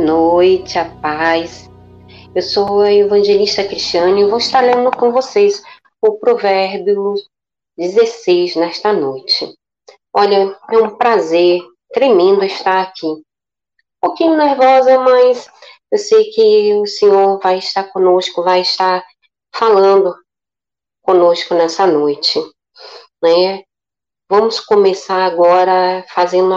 [0.00, 1.70] noite, a paz.
[2.34, 5.62] Eu sou a evangelista Cristiane e vou estar lendo com vocês
[6.00, 7.14] o provérbio
[7.76, 9.54] 16 nesta noite.
[10.12, 11.60] Olha, é um prazer
[11.92, 13.06] tremendo estar aqui.
[13.06, 13.22] Um
[14.00, 15.48] pouquinho nervosa, mas
[15.92, 19.04] eu sei que o Senhor vai estar conosco, vai estar
[19.54, 20.14] falando
[21.02, 22.40] conosco nessa noite,
[23.22, 23.62] né?
[24.30, 26.54] Vamos começar agora fazendo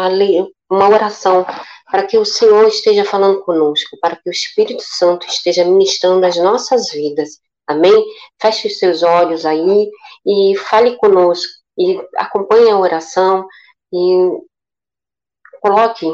[0.69, 1.45] uma oração
[1.93, 6.35] para que o Senhor esteja falando conosco, para que o Espírito Santo esteja ministrando as
[6.37, 7.39] nossas vidas.
[7.67, 7.93] Amém?
[8.41, 9.91] Feche os seus olhos aí
[10.25, 13.47] e fale conosco e acompanhe a oração
[13.93, 14.27] e
[15.61, 16.07] coloque,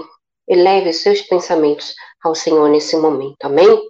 [0.49, 3.45] eleve os seus pensamentos ao Senhor nesse momento.
[3.45, 3.81] Amém?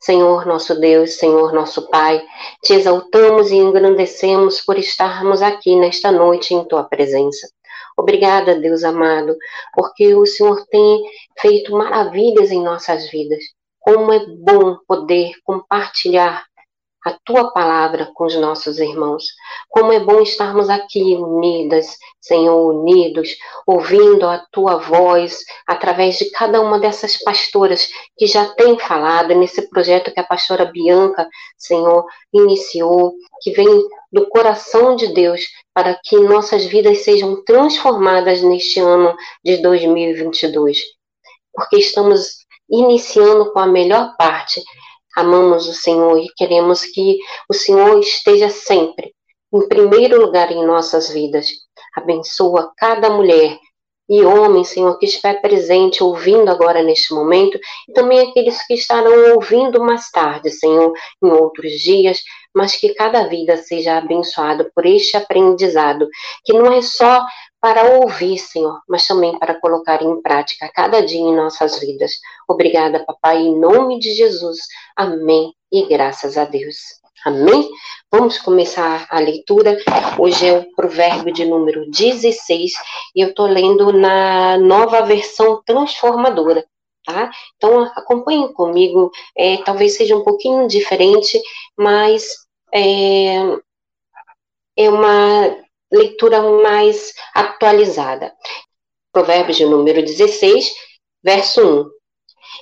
[0.00, 2.24] Senhor nosso Deus, Senhor nosso Pai,
[2.62, 7.48] te exaltamos e engrandecemos por estarmos aqui nesta noite em tua presença.
[7.98, 9.36] Obrigada, Deus amado,
[9.74, 11.02] porque o Senhor tem
[11.40, 13.42] feito maravilhas em nossas vidas.
[13.80, 16.44] Como é bom poder compartilhar
[17.04, 19.24] a tua palavra com os nossos irmãos.
[19.68, 26.60] Como é bom estarmos aqui unidas, Senhor, unidos, ouvindo a tua voz através de cada
[26.60, 33.14] uma dessas pastoras que já tem falado nesse projeto que a pastora Bianca, Senhor, iniciou,
[33.40, 35.42] que vem do coração de Deus
[35.74, 40.78] para que nossas vidas sejam transformadas neste ano de 2022.
[41.52, 42.38] Porque estamos
[42.70, 44.62] iniciando com a melhor parte,
[45.18, 47.18] amamos o Senhor e queremos que
[47.50, 49.12] o Senhor esteja sempre
[49.52, 51.48] em primeiro lugar em nossas vidas.
[51.96, 53.58] Abençoa cada mulher
[54.08, 57.58] e homem, Senhor, que estiver presente ouvindo agora neste momento,
[57.88, 62.22] e também aqueles que estarão ouvindo mais tarde, Senhor, em outros dias,
[62.54, 66.08] mas que cada vida seja abençoada por este aprendizado,
[66.44, 67.22] que não é só
[67.60, 72.12] para ouvir, Senhor, mas também para colocar em prática cada dia em nossas vidas.
[72.48, 74.58] Obrigada, Papai, em nome de Jesus.
[74.96, 76.76] Amém e graças a Deus.
[77.24, 77.68] Amém?
[78.12, 79.76] Vamos começar a leitura.
[80.18, 82.72] Hoje é o provérbio de número 16
[83.14, 86.64] e eu estou lendo na nova versão transformadora.
[87.04, 87.30] Tá?
[87.56, 91.40] Então acompanhem comigo, é, talvez seja um pouquinho diferente,
[91.76, 92.34] mas
[92.72, 93.36] é,
[94.76, 95.56] é uma
[95.90, 98.32] leitura mais atualizada.
[99.12, 100.72] Provérbios de número 16,
[101.22, 101.90] verso 1.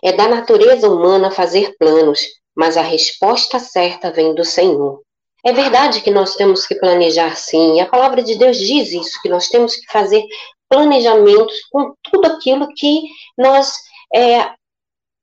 [0.05, 2.21] É da natureza humana fazer planos,
[2.55, 5.03] mas a resposta certa vem do Senhor.
[5.45, 9.29] É verdade que nós temos que planejar sim, a palavra de Deus diz isso, que
[9.29, 10.25] nós temos que fazer
[10.69, 13.03] planejamentos com tudo aquilo que
[13.39, 13.73] nós
[14.13, 14.51] é,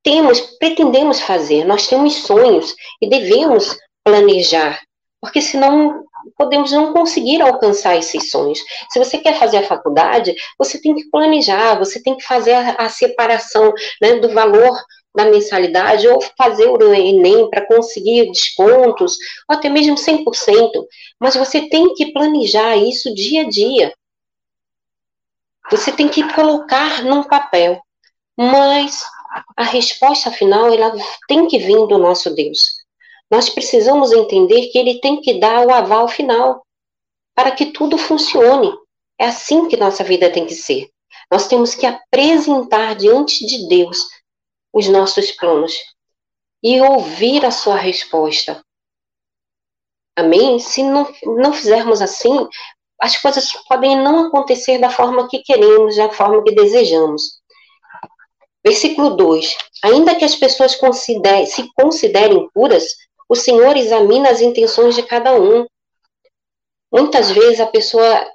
[0.01, 1.65] temos, pretendemos fazer.
[1.65, 4.81] Nós temos sonhos e devemos planejar,
[5.21, 6.05] porque senão
[6.37, 8.59] podemos não conseguir alcançar esses sonhos.
[8.89, 12.75] Se você quer fazer a faculdade, você tem que planejar, você tem que fazer a,
[12.79, 14.73] a separação né, do valor
[15.15, 19.17] da mensalidade ou fazer o Enem para conseguir descontos,
[19.47, 20.25] ou até mesmo 100%.
[21.19, 23.93] Mas você tem que planejar isso dia a dia.
[25.69, 27.79] Você tem que colocar num papel.
[28.35, 29.03] Mas
[29.55, 30.93] a resposta final ela
[31.27, 32.72] tem que vir do nosso Deus.
[33.33, 36.63] Nós precisamos entender que ele tem que dar o aval final
[37.33, 38.71] para que tudo funcione.
[39.19, 40.87] É assim que nossa vida tem que ser.
[41.31, 44.07] Nós temos que apresentar diante de Deus
[44.71, 45.73] os nossos planos
[46.61, 48.63] e ouvir a sua resposta.
[50.15, 50.59] Amém?
[50.59, 52.47] Se não, não fizermos assim,
[53.01, 57.41] as coisas podem não acontecer da forma que queremos, da forma que desejamos.
[58.63, 62.85] Versículo 2: Ainda que as pessoas consider, se considerem puras,
[63.29, 65.65] o Senhor examina as intenções de cada um.
[66.91, 68.25] Muitas vezes a pessoa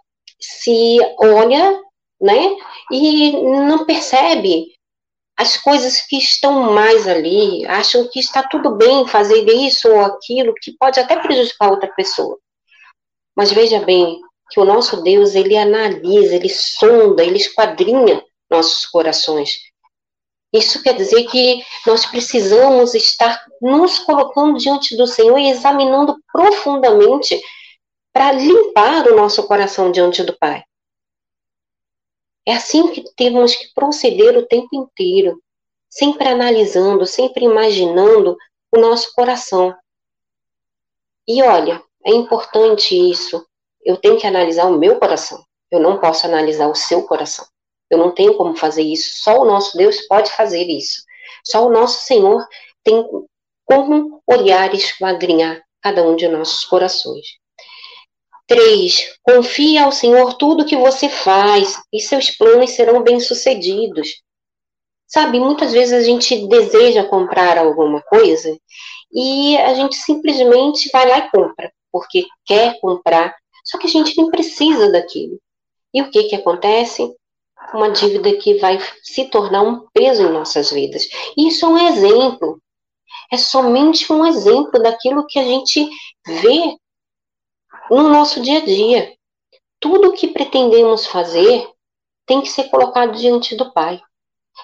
[0.41, 1.81] se olha,
[2.21, 2.57] né,
[2.91, 4.73] e não percebe
[5.37, 10.53] as coisas que estão mais ali, acham que está tudo bem fazer isso ou aquilo,
[10.61, 12.37] que pode até prejudicar outra pessoa.
[13.37, 18.21] Mas veja bem que o nosso Deus, ele analisa, ele sonda, ele esquadrinha
[18.51, 19.61] nossos corações.
[20.53, 27.41] Isso quer dizer que nós precisamos estar nos colocando diante do Senhor e examinando profundamente
[28.13, 30.63] para limpar o nosso coração diante do Pai.
[32.47, 35.39] É assim que temos que proceder o tempo inteiro,
[35.91, 38.37] sempre analisando, sempre imaginando
[38.73, 39.77] o nosso coração.
[41.27, 43.47] E olha, é importante isso.
[43.83, 45.45] Eu tenho que analisar o meu coração.
[45.71, 47.47] Eu não posso analisar o seu coração.
[47.91, 49.23] Eu não tenho como fazer isso.
[49.23, 51.03] Só o nosso Deus pode fazer isso.
[51.45, 52.47] Só o nosso Senhor
[52.85, 53.05] tem
[53.65, 57.27] como olhar e esquadrinhar cada um de nossos corações.
[58.47, 59.19] 3.
[59.23, 64.23] Confie ao Senhor tudo que você faz e seus planos serão bem-sucedidos.
[65.07, 68.59] Sabe, muitas vezes a gente deseja comprar alguma coisa
[69.13, 74.17] e a gente simplesmente vai lá e compra, porque quer comprar, só que a gente
[74.17, 75.39] nem precisa daquilo.
[75.93, 77.15] E o que que acontece?
[77.75, 81.07] Uma dívida que vai se tornar um peso em nossas vidas.
[81.37, 82.61] Isso é um exemplo.
[83.31, 85.89] É somente um exemplo daquilo que a gente
[86.27, 86.77] vê
[87.91, 89.15] no nosso dia a dia.
[89.81, 91.69] Tudo o que pretendemos fazer
[92.27, 94.01] tem que ser colocado diante do Pai.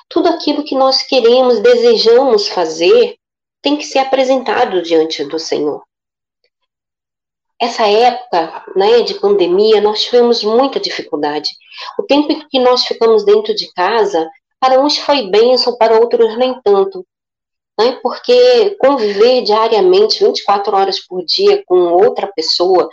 [0.08, 3.16] Tudo aquilo que nós queremos, desejamos fazer,
[3.62, 5.82] tem que ser apresentado diante do Senhor.
[7.60, 11.48] Essa época né, de pandemia, nós tivemos muita dificuldade.
[11.98, 14.28] O tempo que nós ficamos dentro de casa,
[14.60, 17.06] para uns foi bênção, para outros nem tanto.
[17.78, 22.88] Né, porque conviver diariamente, 24 horas por dia, com outra pessoa,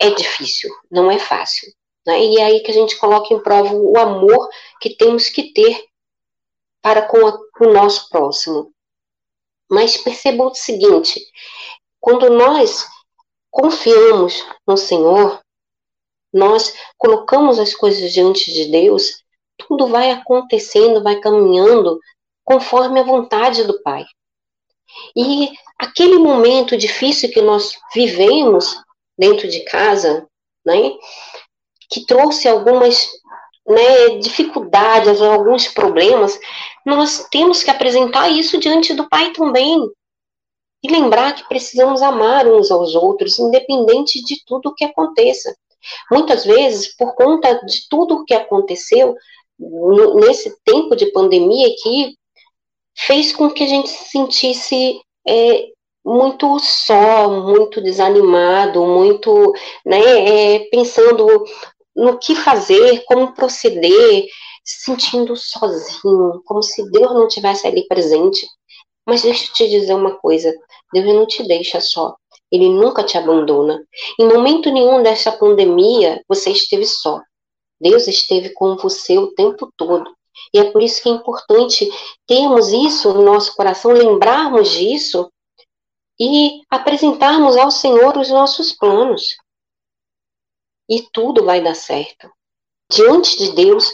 [0.00, 1.72] é difícil, não é fácil.
[2.06, 2.24] Né?
[2.24, 4.48] E é aí que a gente coloca em prova o amor
[4.80, 5.84] que temos que ter
[6.82, 8.72] para com, a, com o nosso próximo.
[9.70, 11.20] Mas perceba o seguinte:
[12.00, 12.86] quando nós
[13.50, 15.40] confiamos no Senhor,
[16.32, 19.22] nós colocamos as coisas diante de Deus,
[19.58, 21.98] tudo vai acontecendo, vai caminhando
[22.44, 24.04] conforme a vontade do Pai.
[25.16, 28.76] E aquele momento difícil que nós vivemos
[29.18, 30.26] dentro de casa,
[30.64, 30.92] né,
[31.90, 33.08] que trouxe algumas
[33.66, 36.38] né, dificuldades, alguns problemas,
[36.84, 39.80] nós temos que apresentar isso diante do Pai também.
[40.82, 45.54] E lembrar que precisamos amar uns aos outros, independente de tudo o que aconteça.
[46.10, 49.14] Muitas vezes, por conta de tudo o que aconteceu
[50.14, 52.14] nesse tempo de pandemia que
[52.96, 55.66] fez com que a gente se sentisse é,
[56.04, 59.52] muito só, muito desanimado, muito
[59.84, 61.44] né, é, pensando
[61.94, 64.26] no que fazer, como proceder,
[64.64, 68.46] se sentindo sozinho, como se Deus não tivesse ali presente.
[69.10, 70.56] Mas deixa eu te dizer uma coisa:
[70.92, 72.14] Deus não te deixa só.
[72.48, 73.84] Ele nunca te abandona.
[74.16, 77.20] Em momento nenhum dessa pandemia você esteve só.
[77.80, 80.08] Deus esteve com você o tempo todo.
[80.54, 81.90] E é por isso que é importante
[82.24, 85.28] termos isso no nosso coração, lembrarmos disso
[86.16, 89.24] e apresentarmos ao Senhor os nossos planos.
[90.88, 92.30] E tudo vai dar certo.
[92.88, 93.92] Diante de Deus,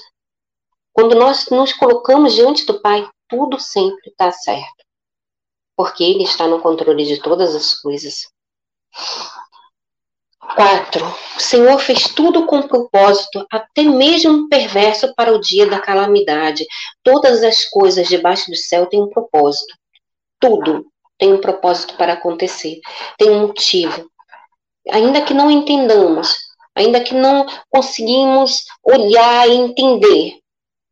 [0.92, 4.85] quando nós nos colocamos diante do Pai, tudo sempre está certo.
[5.76, 8.28] Porque Ele está no controle de todas as coisas.
[10.54, 11.04] 4.
[11.36, 16.64] O Senhor fez tudo com propósito, até mesmo perverso para o dia da calamidade.
[17.02, 19.74] Todas as coisas debaixo do céu têm um propósito.
[20.40, 20.86] Tudo
[21.18, 22.80] tem um propósito para acontecer,
[23.18, 24.10] tem um motivo.
[24.90, 26.36] Ainda que não entendamos,
[26.74, 30.38] ainda que não conseguimos olhar e entender,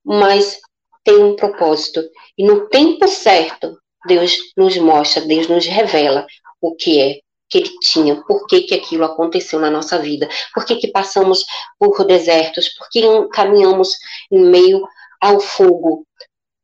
[0.04, 0.60] mas
[1.04, 2.02] tem um propósito.
[2.36, 6.26] E no tempo certo, Deus nos mostra, Deus nos revela
[6.60, 10.64] o que é que ele tinha, por que, que aquilo aconteceu na nossa vida, por
[10.64, 11.44] que, que passamos
[11.78, 13.94] por desertos, por que caminhamos
[14.30, 14.86] em meio
[15.20, 16.06] ao fogo,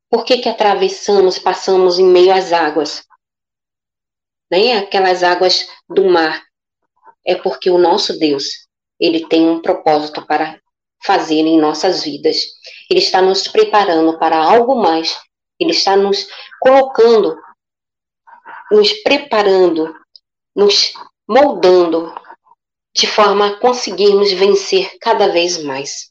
[0.09, 3.05] por que, que atravessamos, passamos em meio às águas
[4.51, 6.43] né, aquelas águas do mar,
[7.25, 8.67] é porque o nosso Deus,
[8.99, 10.59] ele tem um propósito para
[11.05, 12.37] fazer em nossas vidas.
[12.91, 15.17] Ele está nos preparando para algo mais.
[15.61, 16.27] Ele está nos
[16.59, 17.39] colocando,
[18.73, 19.95] nos preparando,
[20.57, 20.95] nos
[21.29, 22.13] moldando
[22.95, 26.11] de forma a conseguirmos vencer cada vez mais.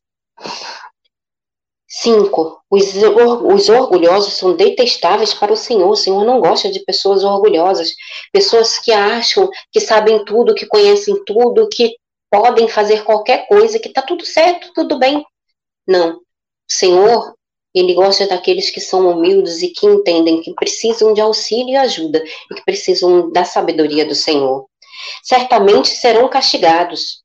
[1.89, 2.61] 5.
[2.69, 5.89] Os, os orgulhosos são detestáveis para o Senhor.
[5.89, 7.93] O Senhor não gosta de pessoas orgulhosas,
[8.31, 11.95] pessoas que acham que sabem tudo, que conhecem tudo, que
[12.29, 15.25] podem fazer qualquer coisa, que está tudo certo, tudo bem.
[15.87, 16.17] Não.
[16.17, 16.21] O
[16.69, 17.33] Senhor,
[17.73, 22.23] ele gosta daqueles que são humildes e que entendem que precisam de auxílio e ajuda
[22.51, 24.67] e que precisam da sabedoria do Senhor.
[25.23, 27.23] Certamente serão castigados.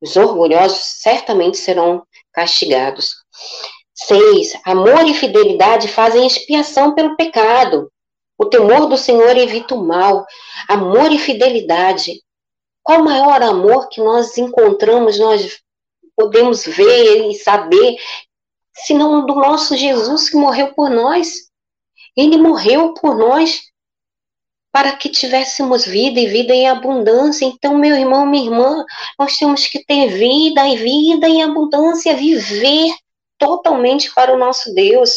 [0.00, 3.14] Os orgulhosos certamente serão castigados.
[3.94, 4.52] 6.
[4.64, 7.90] Amor e fidelidade fazem expiação pelo pecado.
[8.38, 10.24] O temor do Senhor evita o mal.
[10.68, 12.22] Amor e fidelidade.
[12.82, 15.58] Qual o maior amor que nós encontramos, nós
[16.16, 17.96] podemos ver e saber,
[18.86, 21.48] senão do nosso Jesus que morreu por nós?
[22.16, 23.62] Ele morreu por nós
[24.72, 27.44] para que tivéssemos vida e vida em abundância.
[27.44, 28.84] Então, meu irmão, minha irmã,
[29.18, 32.94] nós temos que ter vida e vida em abundância, viver
[33.38, 35.10] totalmente para o nosso Deus.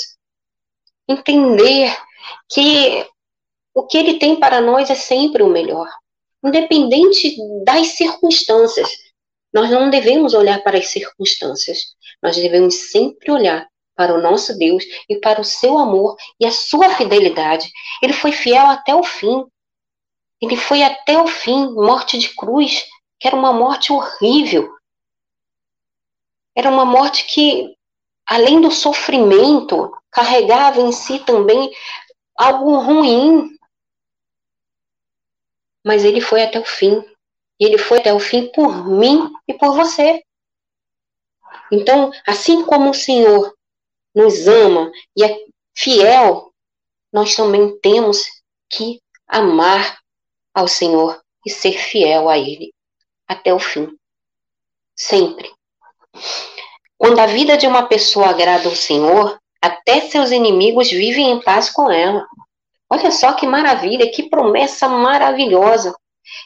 [1.08, 1.96] Entender
[2.50, 3.06] que
[3.74, 5.88] o que Ele tem para nós é sempre o melhor,
[6.44, 8.90] independente das circunstâncias.
[9.54, 14.84] Nós não devemos olhar para as circunstâncias, nós devemos sempre olhar para o nosso Deus
[15.10, 17.70] e para o seu amor e a sua fidelidade.
[18.02, 19.46] Ele foi fiel até o fim.
[20.42, 22.84] Ele foi até o fim, morte de cruz,
[23.20, 24.74] que era uma morte horrível.
[26.56, 27.76] Era uma morte que,
[28.26, 31.72] além do sofrimento, carregava em si também
[32.36, 33.50] algo ruim.
[35.86, 37.04] Mas ele foi até o fim.
[37.60, 40.24] E ele foi até o fim por mim e por você.
[41.72, 43.56] Então, assim como o Senhor
[44.14, 45.38] nos ama e é
[45.76, 46.52] fiel,
[47.12, 48.28] nós também temos
[48.70, 50.00] que amar
[50.54, 52.74] ao Senhor e ser fiel a Ele
[53.28, 53.96] até o fim.
[54.96, 55.50] Sempre.
[56.98, 61.70] Quando a vida de uma pessoa agrada ao Senhor, até seus inimigos vivem em paz
[61.70, 62.28] com ela.
[62.90, 65.96] Olha só que maravilha, que promessa maravilhosa.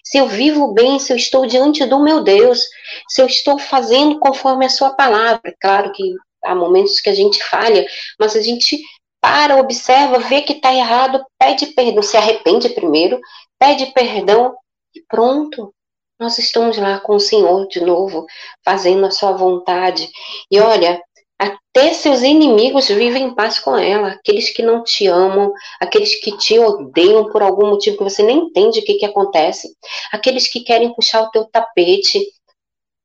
[0.04, 2.62] Se eu vivo bem, se eu estou diante do meu Deus,
[3.10, 5.54] se eu estou fazendo conforme a sua palavra.
[5.62, 6.14] Claro que
[6.44, 7.86] há momentos que a gente falha,
[8.20, 8.80] mas a gente
[9.20, 13.20] para, observa, vê que está errado, pede perdão, se arrepende primeiro,
[13.58, 14.56] pede perdão
[14.94, 15.74] e pronto.
[16.20, 18.26] Nós estamos lá com o Senhor de novo,
[18.64, 20.10] fazendo a sua vontade.
[20.50, 21.02] E olha,
[21.38, 24.10] até seus inimigos vivem em paz com ela.
[24.10, 28.38] Aqueles que não te amam, aqueles que te odeiam por algum motivo que você nem
[28.38, 29.76] entende o que, que acontece,
[30.12, 32.26] aqueles que querem puxar o teu tapete.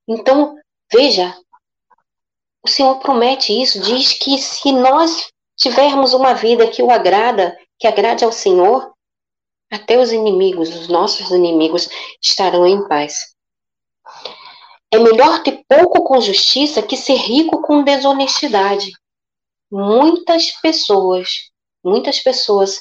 [0.08, 0.56] Então,
[0.92, 1.37] veja,
[2.62, 7.87] o Senhor promete isso, diz que se nós tivermos uma vida que o agrada, que
[7.87, 8.92] agrade ao Senhor,
[9.70, 11.88] até os inimigos, os nossos inimigos,
[12.20, 13.29] estarão em paz.
[14.92, 18.92] É melhor ter pouco com justiça que ser rico com desonestidade.
[19.70, 21.50] Muitas pessoas,
[21.85, 22.80] muitas pessoas,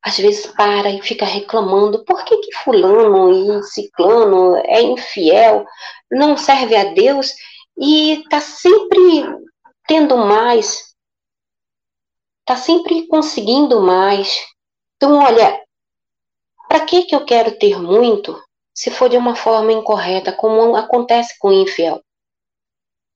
[0.00, 5.64] às vezes para e fica reclamando por que, que fulano e ciclano é infiel,
[6.10, 7.32] não serve a Deus
[7.76, 9.00] e está sempre
[9.88, 10.94] tendo mais,
[12.40, 14.40] está sempre conseguindo mais.
[14.96, 15.60] Então, olha,
[16.68, 18.40] para que, que eu quero ter muito
[18.74, 22.02] se for de uma forma incorreta, como acontece com o infiel.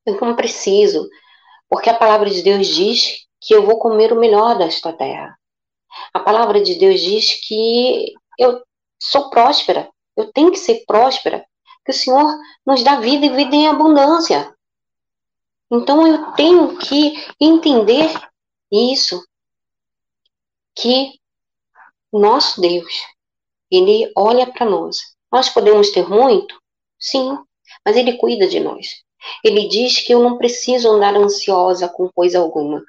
[0.04, 1.08] Eu não preciso,
[1.68, 5.36] porque a palavra de Deus diz que eu vou comer o melhor desta terra.
[6.12, 8.62] A palavra de Deus diz que eu
[9.00, 11.44] sou próspera, eu tenho que ser próspera,
[11.84, 14.54] que o Senhor nos dá vida e vida em abundância.
[15.70, 18.10] Então eu tenho que entender
[18.70, 19.24] isso,
[20.74, 21.18] que
[22.12, 22.92] nosso Deus,
[23.70, 26.58] ele olha para nós nós podemos ter muito?
[26.98, 27.36] Sim,
[27.84, 28.86] mas Ele cuida de nós.
[29.44, 32.82] Ele diz que eu não preciso andar ansiosa com coisa alguma.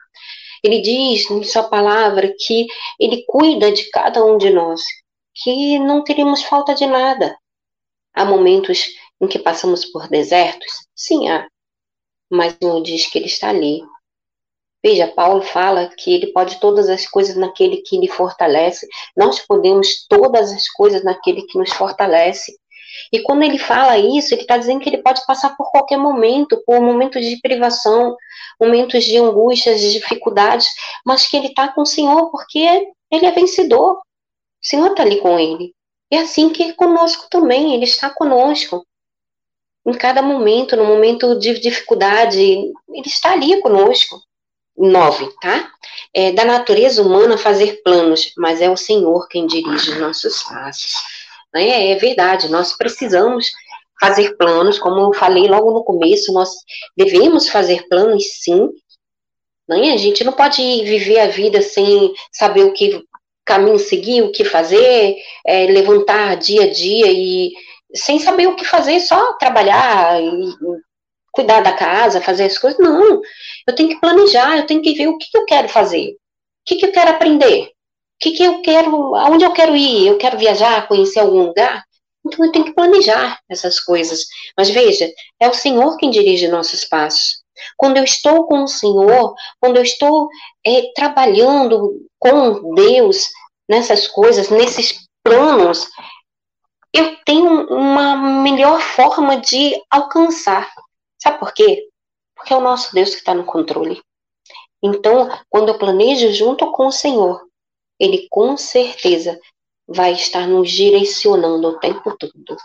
[0.64, 2.66] Ele diz em Sua palavra que
[2.98, 4.82] Ele cuida de cada um de nós,
[5.44, 7.38] que não teremos falta de nada.
[8.14, 8.86] Há momentos
[9.20, 10.88] em que passamos por desertos?
[10.96, 11.50] Sim, há.
[12.32, 13.82] Mas o Senhor diz que Ele está ali,
[14.88, 18.88] Veja, Paulo fala que ele pode todas as coisas naquele que lhe fortalece.
[19.18, 22.58] Nós podemos todas as coisas naquele que nos fortalece.
[23.12, 26.64] E quando ele fala isso, ele está dizendo que ele pode passar por qualquer momento,
[26.66, 28.16] por momentos de privação,
[28.58, 30.70] momentos de angústias, de dificuldades,
[31.06, 33.96] mas que ele está com o Senhor, porque ele é vencedor.
[33.96, 34.02] O
[34.62, 35.74] Senhor está ali com ele.
[36.10, 38.88] E é assim que é conosco também, ele está conosco.
[39.86, 42.74] Em cada momento, no momento de dificuldade, ele
[43.06, 44.26] está ali conosco.
[44.78, 45.72] 9, tá?
[46.14, 50.94] É da natureza humana fazer planos, mas é o Senhor quem dirige os nossos passos.
[51.56, 53.48] É, é verdade, nós precisamos
[54.00, 56.52] fazer planos, como eu falei logo no começo, nós
[56.96, 58.70] devemos fazer planos sim.
[59.68, 59.92] Né?
[59.92, 63.04] A gente não pode viver a vida sem saber o que
[63.44, 65.16] caminho seguir, o que fazer,
[65.46, 67.54] é, levantar dia a dia e
[67.96, 70.54] sem saber o que fazer, só trabalhar e
[71.38, 72.80] cuidar da casa, fazer as coisas.
[72.80, 73.22] Não,
[73.68, 76.16] eu tenho que planejar, eu tenho que ver o que, eu quero fazer, o
[76.66, 77.70] que, que eu quero aprender, o
[78.20, 81.84] que, que eu quero, aonde eu quero ir, eu quero viajar, conhecer algum lugar.
[82.26, 84.26] Então eu tenho que planejar essas coisas.
[84.58, 87.44] Mas veja, é o Senhor quem dirige nossos passos.
[87.78, 90.28] Quando eu estou com o Senhor, quando eu estou
[90.66, 93.30] é, trabalhando com Deus
[93.70, 95.88] nessas coisas, nesses planos,
[96.94, 100.68] eu tenho uma melhor forma de alcançar.
[101.22, 101.88] Sabe por quê?
[102.36, 104.02] Porque é o nosso Deus que está no controle.
[104.82, 107.42] Então, quando eu planejo junto com o Senhor,
[108.00, 109.40] Ele com certeza
[109.88, 112.58] vai estar nos direcionando o tempo todo.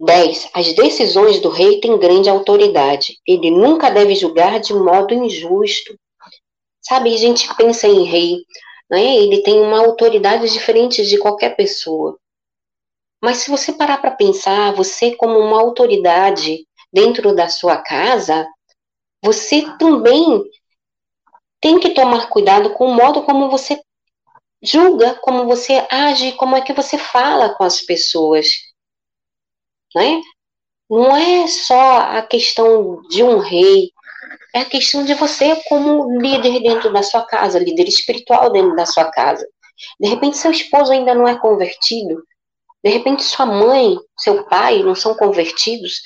[0.00, 0.50] 10.
[0.54, 3.18] As decisões do rei têm grande autoridade.
[3.26, 5.94] Ele nunca deve julgar de modo injusto.
[6.80, 8.38] Sabe, a gente pensa em rei,
[8.90, 9.16] né?
[9.16, 12.18] ele tem uma autoridade diferente de qualquer pessoa.
[13.22, 18.46] Mas se você parar para pensar, você como uma autoridade dentro da sua casa,
[19.22, 20.42] você também
[21.60, 23.80] tem que tomar cuidado com o modo como você
[24.62, 28.46] julga, como você age, como é que você fala com as pessoas.
[29.94, 30.20] Né?
[30.88, 33.90] Não é só a questão de um rei,
[34.54, 38.86] é a questão de você como líder dentro da sua casa, líder espiritual dentro da
[38.86, 39.46] sua casa.
[39.98, 42.22] De repente, seu esposo ainda não é convertido.
[42.82, 46.00] De repente, sua mãe, seu pai não são convertidos.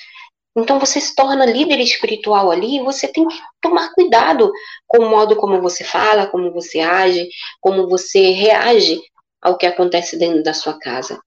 [0.57, 4.53] Então, você se torna líder espiritual ali e você tem que tomar cuidado
[4.87, 7.29] com o modo como você fala, como você age,
[7.61, 9.01] como você reage
[9.43, 11.21] ao que acontece dentro da sua casa.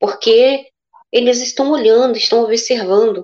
[0.00, 0.66] Porque
[1.12, 3.18] eles estão olhando, estão observando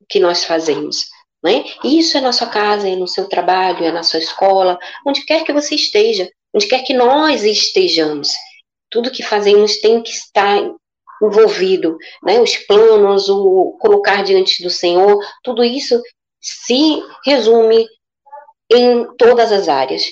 [0.00, 1.06] o que nós fazemos.
[1.42, 1.64] Né?
[1.84, 4.76] Isso é na sua casa, é no seu trabalho, é na sua escola,
[5.06, 8.32] onde quer que você esteja onde quer que nós estejamos.
[8.90, 10.60] Tudo que fazemos tem que estar
[11.22, 12.40] envolvido, né?
[12.40, 16.00] Os planos, o colocar diante do Senhor, tudo isso
[16.40, 17.86] se resume
[18.70, 20.04] em todas as áreas.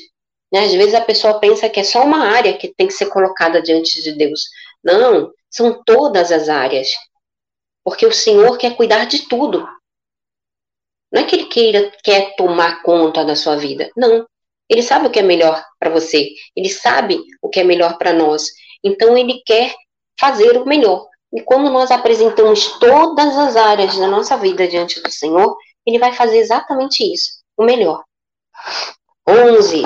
[0.53, 0.61] Né?
[0.61, 3.61] Às vezes a pessoa pensa que é só uma área que tem que ser colocada
[3.61, 4.45] diante de Deus.
[4.83, 6.89] Não, são todas as áreas.
[7.85, 9.67] Porque o Senhor quer cuidar de tudo.
[11.13, 13.91] Não é que ele queira, quer tomar conta da sua vida.
[13.97, 14.27] Não.
[14.69, 18.13] Ele sabe o que é melhor para você, ele sabe o que é melhor para
[18.13, 18.49] nós.
[18.83, 19.73] Então ele quer
[20.19, 21.07] fazer o melhor.
[21.33, 26.13] E quando nós apresentamos todas as áreas da nossa vida diante do Senhor, ele vai
[26.13, 28.03] fazer exatamente isso, o melhor.
[29.29, 29.83] 11.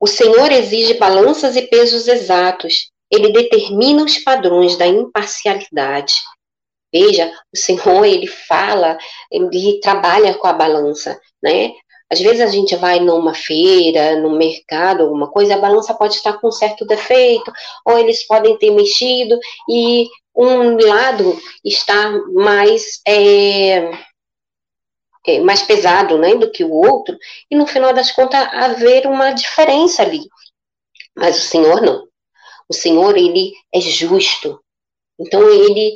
[0.00, 2.90] O Senhor exige balanças e pesos exatos.
[3.10, 6.14] Ele determina os padrões da imparcialidade.
[6.92, 8.96] Veja, o Senhor, ele fala,
[9.30, 11.72] ele trabalha com a balança, né?
[12.10, 16.34] Às vezes a gente vai numa feira, no mercado, alguma coisa, a balança pode estar
[16.34, 17.50] com certo defeito,
[17.84, 23.90] ou eles podem ter mexido e um lado está mais é,
[25.26, 27.16] é, mais pesado, né, do que o outro,
[27.50, 30.28] e no final das contas haver uma diferença ali.
[31.16, 32.06] Mas o Senhor não.
[32.68, 34.60] O Senhor ele é justo.
[35.18, 35.94] Então ele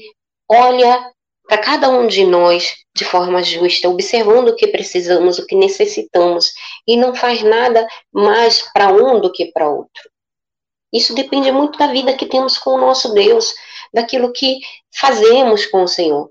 [0.49, 1.13] olha
[1.49, 6.53] para cada um de nós de forma justa, observando o que precisamos, o que necessitamos,
[6.87, 10.11] e não faz nada mais para um do que para outro.
[10.93, 13.55] Isso depende muito da vida que temos com o nosso Deus,
[13.93, 14.59] daquilo que
[14.95, 16.31] fazemos com o Senhor.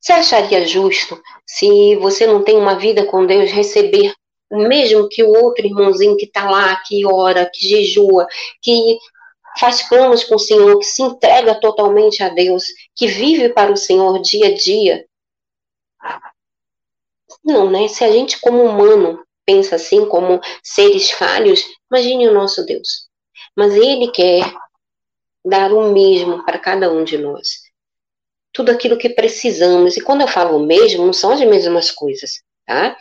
[0.00, 4.12] Você acharia justo se você não tem uma vida com Deus receber
[4.50, 8.26] mesmo que o outro irmãozinho que está lá, que ora, que jejua,
[8.62, 8.98] que
[9.58, 12.64] faz planos com o Senhor, que se entrega totalmente a Deus,
[12.94, 15.06] que vive para o Senhor dia a dia.
[17.44, 17.88] Não, né?
[17.88, 23.08] Se a gente, como humano, pensa assim, como seres falhos, imagine o nosso Deus.
[23.56, 24.52] Mas Ele quer
[25.44, 27.62] dar o mesmo para cada um de nós.
[28.52, 29.96] Tudo aquilo que precisamos.
[29.96, 32.96] E quando eu falo o mesmo, não são as mesmas coisas, tá?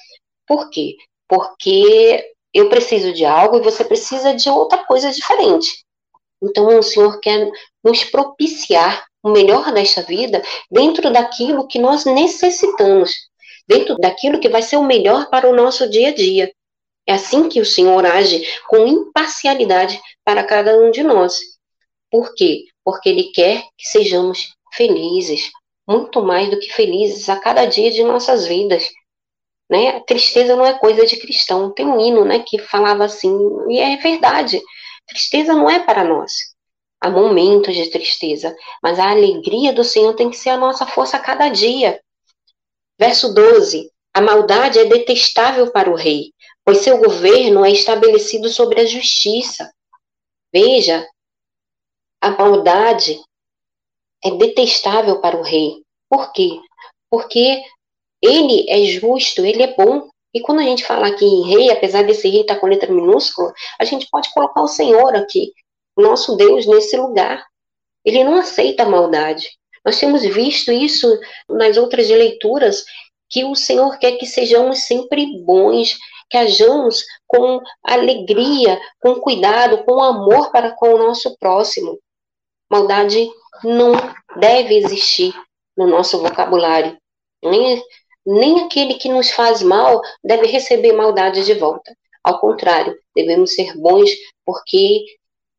[0.45, 0.95] Por quê?
[1.27, 5.84] Porque eu preciso de algo e você precisa de outra coisa diferente.
[6.45, 7.49] Então, o Senhor quer
[7.83, 13.11] nos propiciar o melhor desta vida dentro daquilo que nós necessitamos,
[13.67, 16.53] dentro daquilo que vai ser o melhor para o nosso dia a dia.
[17.07, 21.39] É assim que o Senhor age com imparcialidade para cada um de nós.
[22.11, 22.65] Por quê?
[22.83, 25.51] Porque Ele quer que sejamos felizes,
[25.87, 28.91] muito mais do que felizes a cada dia de nossas vidas.
[29.69, 29.89] Né?
[29.89, 31.71] A tristeza não é coisa de cristão.
[31.71, 33.35] Tem um hino né, que falava assim,
[33.69, 34.61] e é verdade.
[35.07, 36.33] Tristeza não é para nós.
[36.99, 41.17] Há momentos de tristeza, mas a alegria do Senhor tem que ser a nossa força
[41.17, 42.01] a cada dia.
[42.97, 48.81] Verso 12: A maldade é detestável para o rei, pois seu governo é estabelecido sobre
[48.81, 49.71] a justiça.
[50.51, 51.07] Veja,
[52.21, 53.19] a maldade
[54.23, 55.83] é detestável para o rei.
[56.09, 56.59] Por quê?
[57.09, 57.61] Porque
[58.21, 62.03] ele é justo, ele é bom, e quando a gente fala aqui em rei, apesar
[62.03, 65.53] desse rei estar com letra minúscula, a gente pode colocar o Senhor aqui,
[65.95, 67.41] nosso Deus, nesse lugar.
[68.03, 69.49] Ele não aceita a maldade.
[69.85, 71.07] Nós temos visto isso
[71.47, 72.83] nas outras leituras,
[73.29, 75.97] que o Senhor quer que sejamos sempre bons,
[76.29, 81.97] que hajamos com alegria, com cuidado, com amor para com o nosso próximo.
[82.69, 83.29] Maldade
[83.63, 83.93] não
[84.37, 85.33] deve existir
[85.77, 86.97] no nosso vocabulário.
[87.41, 87.81] Nem
[88.25, 91.95] nem aquele que nos faz mal deve receber maldade de volta.
[92.23, 94.09] Ao contrário, devemos ser bons
[94.45, 95.05] porque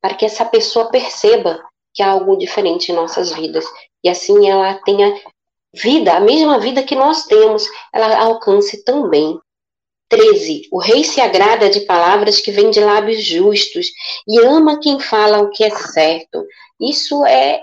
[0.01, 1.63] para que essa pessoa perceba
[1.95, 3.65] que há algo diferente em nossas vidas
[4.03, 5.15] e assim ela tenha
[5.73, 9.39] vida, a mesma vida que nós temos, ela alcance também.
[10.09, 10.69] 13.
[10.71, 13.89] O rei se agrada de palavras que vêm de lábios justos
[14.29, 16.47] e ama quem fala o que é certo.
[16.81, 17.63] Isso é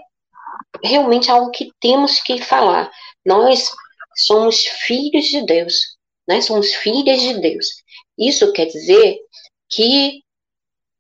[0.84, 2.92] realmente algo que temos que falar.
[3.26, 3.72] Nós
[4.16, 5.98] somos filhos de Deus,
[6.28, 6.42] né?
[6.42, 7.68] Somos filhas de Deus.
[8.18, 9.18] Isso quer dizer
[9.70, 10.22] que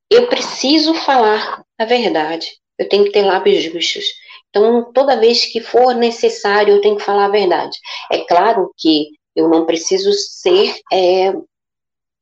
[0.09, 2.47] eu preciso falar a verdade.
[2.77, 4.05] Eu tenho que ter lábios justos.
[4.49, 7.77] Então, toda vez que for necessário, eu tenho que falar a verdade.
[8.11, 10.75] É claro que eu não preciso ser.
[10.91, 11.33] É,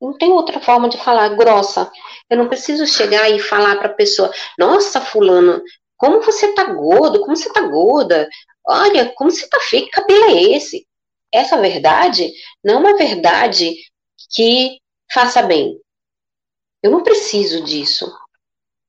[0.00, 1.90] não tem outra forma de falar grossa.
[2.30, 5.62] Eu não preciso chegar e falar para a pessoa: Nossa, Fulano,
[5.96, 7.20] como você tá gordo?
[7.20, 8.28] Como você tá gorda?
[8.66, 9.84] Olha, como você tá feio?
[9.84, 10.86] Que cabelo é esse?
[11.32, 13.74] Essa verdade não é uma verdade
[14.34, 14.78] que
[15.12, 15.80] faça bem.
[16.82, 18.12] Eu não preciso disso.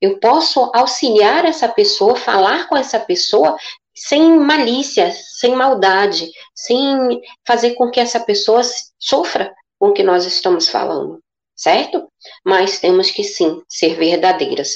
[0.01, 3.55] Eu posso auxiliar essa pessoa, falar com essa pessoa
[3.95, 8.61] sem malícia, sem maldade, sem fazer com que essa pessoa
[8.99, 11.19] sofra com o que nós estamos falando,
[11.55, 12.07] certo?
[12.43, 14.71] Mas temos que sim ser verdadeiras.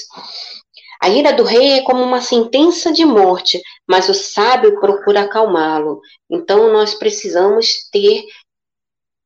[1.02, 6.00] A ira do rei é como uma sentença de morte, mas o sábio procura acalmá-lo.
[6.30, 8.24] Então nós precisamos ter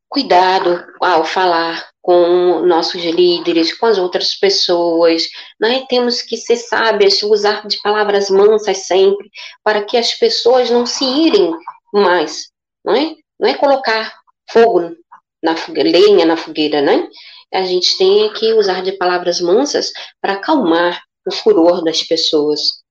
[0.09, 5.29] cuidado ao falar com nossos líderes, com as outras pessoas.
[5.61, 5.87] Né?
[5.89, 9.31] Temos que ser sábias, usar de palavras mansas sempre,
[9.65, 11.51] para que as pessoas não se irem
[11.93, 12.51] mais.
[12.85, 14.13] Não é, não é colocar
[14.51, 14.95] fogo
[15.43, 17.09] na fogueira, lenha na fogueira, né?
[17.53, 22.82] A gente tem que usar de palavras mansas para acalmar o furor das pessoas.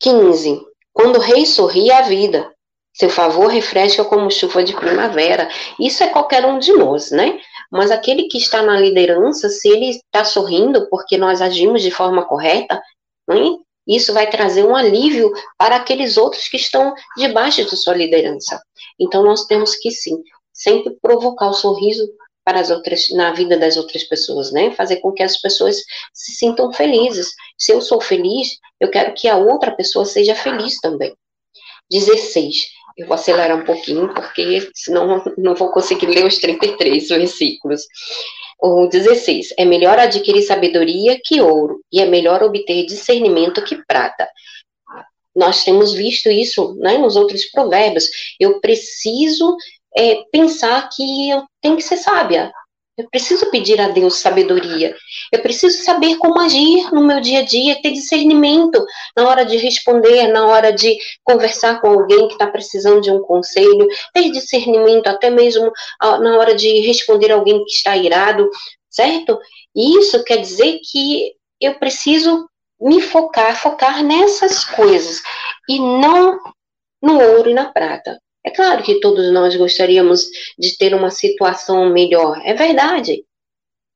[0.00, 0.60] 15.
[0.92, 2.52] Quando o rei sorri a vida,
[2.94, 5.48] seu favor refresca como chuva de primavera.
[5.80, 7.40] Isso é qualquer um de nós, né?
[7.70, 12.24] Mas aquele que está na liderança, se ele está sorrindo porque nós agimos de forma
[12.24, 12.80] correta,
[13.28, 13.56] né?
[13.86, 18.60] isso vai trazer um alívio para aqueles outros que estão debaixo de sua liderança.
[18.98, 20.16] Então nós temos que sim,
[20.52, 22.08] sempre provocar o sorriso
[22.44, 24.70] para as outras na vida das outras pessoas, né?
[24.72, 25.76] Fazer com que as pessoas
[26.12, 27.30] se sintam felizes.
[27.56, 31.14] Se eu sou feliz, eu quero que a outra pessoa seja feliz também.
[31.90, 32.56] 16.
[32.96, 37.82] Eu vou acelerar um pouquinho, porque senão não vou conseguir ler os 33 versículos.
[38.60, 39.54] O 16.
[39.58, 44.28] É melhor adquirir sabedoria que ouro, e é melhor obter discernimento que prata.
[45.34, 48.08] Nós temos visto isso né, nos outros provérbios.
[48.38, 49.56] Eu preciso
[49.96, 52.52] é, pensar que eu tenho que ser sábia.
[52.96, 54.94] Eu preciso pedir a Deus sabedoria.
[55.32, 58.84] Eu preciso saber como agir no meu dia a dia, ter discernimento
[59.16, 63.20] na hora de responder, na hora de conversar com alguém que está precisando de um
[63.20, 68.48] conselho, ter discernimento até mesmo na hora de responder alguém que está irado,
[68.88, 69.40] certo?
[69.74, 72.48] Isso quer dizer que eu preciso
[72.80, 75.20] me focar, focar nessas coisas
[75.68, 76.38] e não
[77.02, 78.20] no ouro e na prata.
[78.44, 80.28] É claro que todos nós gostaríamos
[80.58, 83.24] de ter uma situação melhor, é verdade.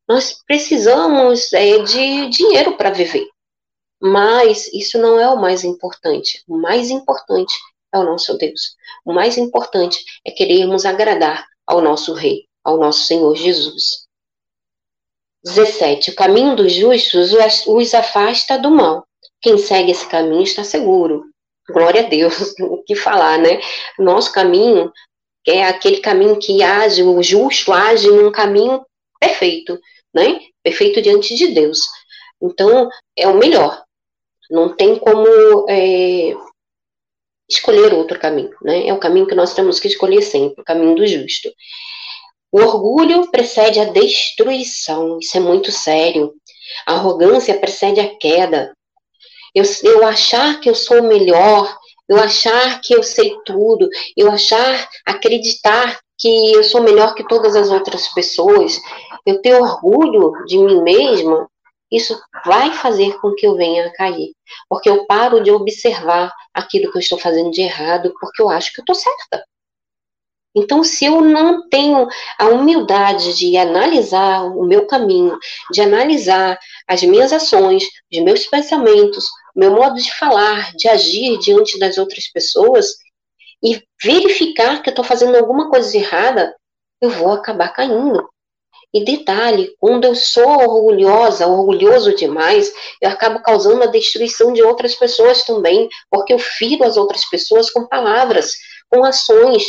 [0.08, 3.28] Nós precisamos é, de dinheiro para viver.
[4.00, 6.42] Mas isso não é o mais importante.
[6.48, 7.52] O mais importante
[7.92, 8.76] é o nosso Deus.
[9.04, 14.08] O mais importante é querermos agradar ao nosso Rei, ao nosso Senhor Jesus.
[15.44, 16.10] 17.
[16.10, 17.32] O caminho dos justos
[17.66, 19.06] os afasta do mal.
[19.40, 21.24] Quem segue esse caminho está seguro.
[21.70, 23.60] Glória a Deus, o que falar, né?
[23.98, 24.92] Nosso caminho
[25.46, 28.84] é aquele caminho que age, o justo age num caminho
[29.20, 29.78] perfeito,
[30.14, 30.40] né?
[30.62, 31.80] Perfeito diante de Deus.
[32.40, 33.82] Então, é o melhor.
[34.50, 36.34] Não tem como é,
[37.48, 38.86] escolher outro caminho, né?
[38.86, 41.50] É o caminho que nós temos que escolher sempre, o caminho do justo.
[42.50, 46.32] O orgulho precede a destruição, isso é muito sério.
[46.86, 48.74] A arrogância precede a queda.
[49.54, 51.76] Eu, eu achar que eu sou melhor,
[52.08, 57.54] eu achar que eu sei tudo, eu achar, acreditar que eu sou melhor que todas
[57.54, 58.80] as outras pessoas,
[59.24, 61.48] eu ter orgulho de mim mesma,
[61.90, 64.32] isso vai fazer com que eu venha a cair.
[64.68, 68.72] Porque eu paro de observar aquilo que eu estou fazendo de errado, porque eu acho
[68.72, 69.44] que eu estou certa.
[70.58, 75.38] Então, se eu não tenho a humildade de analisar o meu caminho,
[75.70, 81.38] de analisar as minhas ações, os meus pensamentos, o meu modo de falar, de agir
[81.38, 82.86] diante das outras pessoas,
[83.62, 86.54] e verificar que eu estou fazendo alguma coisa errada,
[87.00, 88.28] eu vou acabar caindo.
[88.92, 94.94] E detalhe, quando eu sou orgulhosa, orgulhoso demais, eu acabo causando a destruição de outras
[94.94, 98.52] pessoas também, porque eu firo as outras pessoas com palavras,
[98.88, 99.62] com ações,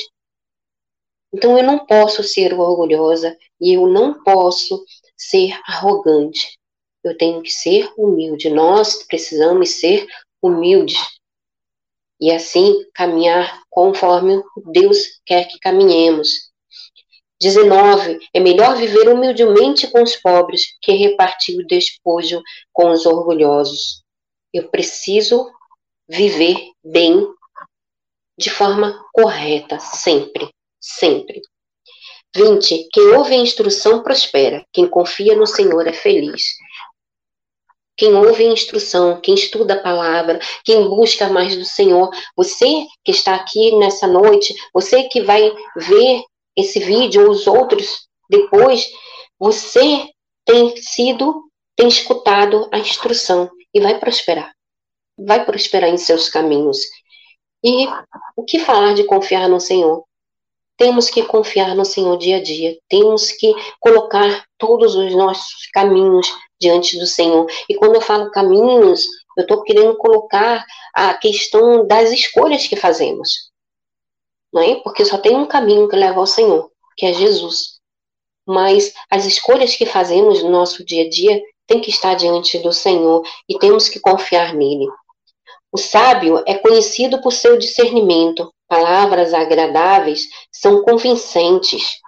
[1.32, 4.84] então eu não posso ser orgulhosa e eu não posso
[5.16, 6.58] ser arrogante.
[7.04, 8.50] Eu tenho que ser humilde.
[8.50, 10.08] Nós precisamos ser
[10.42, 10.98] humildes.
[12.20, 16.50] E assim caminhar conforme Deus quer que caminhemos.
[17.40, 18.20] 19.
[18.34, 22.42] É melhor viver humildemente com os pobres que repartir o despojo
[22.74, 24.04] com os orgulhosos.
[24.52, 25.50] Eu preciso
[26.08, 27.26] viver bem
[28.38, 31.42] de forma correta, sempre sempre.
[32.36, 32.90] 20.
[32.92, 36.44] Quem ouve a instrução prospera, quem confia no Senhor é feliz.
[37.98, 43.12] Quem ouve a instrução, quem estuda a palavra, quem busca mais do Senhor, você que
[43.12, 46.24] está aqui nessa noite, você que vai ver
[46.56, 48.90] esse vídeo ou os outros depois,
[49.38, 50.08] você
[50.46, 51.44] tem sido,
[51.76, 54.54] tem escutado a instrução e vai prosperar.
[55.18, 56.78] Vai prosperar em seus caminhos.
[57.64, 57.86] E
[58.38, 60.06] o que falar de confiar no Senhor?
[60.80, 66.26] Temos que confiar no Senhor dia a dia, temos que colocar todos os nossos caminhos
[66.58, 67.46] diante do Senhor.
[67.68, 69.06] E quando eu falo caminhos,
[69.38, 70.66] eu estou querendo colocar
[70.96, 73.52] a questão das escolhas que fazemos.
[74.54, 74.76] Não é?
[74.76, 77.80] Porque só tem um caminho que leva ao Senhor, que é Jesus.
[78.48, 82.72] Mas as escolhas que fazemos no nosso dia a dia tem que estar diante do
[82.72, 84.88] Senhor e temos que confiar nele.
[85.72, 88.52] O sábio é conhecido por seu discernimento.
[88.70, 92.00] Palavras agradáveis são convincentes.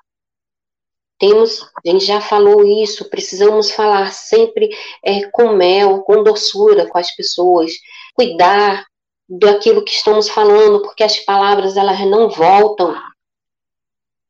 [1.20, 4.70] Temos, a gente já falou isso, precisamos falar sempre
[5.04, 7.72] é, com mel, com doçura com as pessoas,
[8.14, 8.86] cuidar
[9.28, 12.96] daquilo que estamos falando, porque as palavras elas não voltam.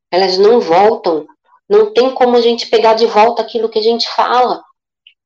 [0.09, 1.27] Elas não voltam.
[1.69, 4.63] Não tem como a gente pegar de volta aquilo que a gente fala.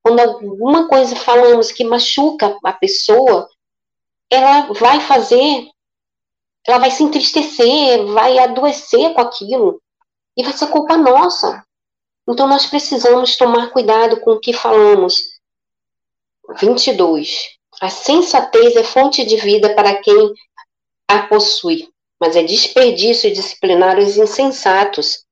[0.02, 3.48] Quando alguma coisa falamos que machuca a pessoa,
[4.30, 5.68] ela vai fazer,
[6.68, 9.82] ela vai se entristecer, vai adoecer com aquilo,
[10.36, 11.64] e vai ser culpa nossa.
[12.28, 15.16] Então nós precisamos tomar cuidado com o que falamos.
[16.60, 17.56] 22.
[17.82, 20.34] A sensatez é fonte de vida para quem
[21.08, 25.24] a possui, mas é desperdício disciplinar os insensatos.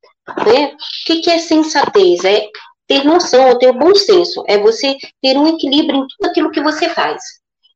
[0.46, 0.74] Né?
[0.74, 2.24] O que, que é sensatez?
[2.24, 2.48] É
[2.88, 6.90] ter noção, ter bom senso, é você ter um equilíbrio em tudo aquilo que você
[6.90, 7.24] faz.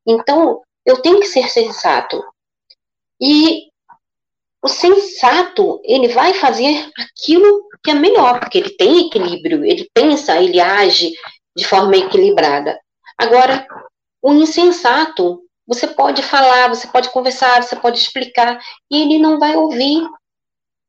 [0.06, 2.22] Então, eu tenho que ser sensato.
[3.20, 3.68] E
[4.62, 10.40] o sensato, ele vai fazer aquilo que é melhor, porque ele tem equilíbrio, ele pensa,
[10.40, 11.12] ele age
[11.56, 12.78] de forma equilibrada.
[13.16, 13.66] Agora,
[14.22, 19.56] o insensato, você pode falar, você pode conversar, você pode explicar, e ele não vai
[19.56, 20.02] ouvir,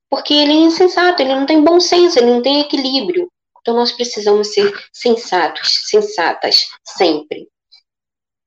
[0.10, 3.32] porque ele é insensato, ele não tem bom senso, ele não tem equilíbrio.
[3.62, 7.48] Então nós precisamos ser sensatos, sensatas, sempre.